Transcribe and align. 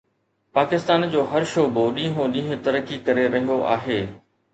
پاڪستان 0.57 1.03
جو 1.15 1.25
هر 1.33 1.45
شعبو 1.51 1.83
ڏينهون 1.97 2.33
ڏينهن 2.37 2.63
ترقي 2.69 2.99
ڪري 3.11 3.27
رهيو 3.37 3.59
آهي 3.75 3.99